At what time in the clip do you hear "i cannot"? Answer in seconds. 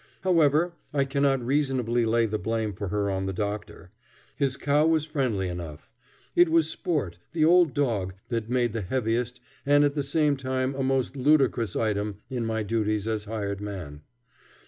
0.95-1.45